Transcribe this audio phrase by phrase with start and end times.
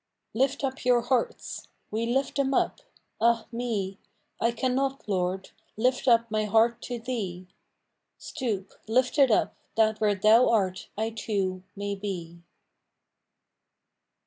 [0.33, 2.81] "Lift up your hearts "—"We lift them up
[3.21, 3.99] "—ah me!
[4.39, 7.45] I cannot, Lord, lift up my heart to Thee;
[8.17, 12.39] Stoop, lift it up, that where Thou art I too may be.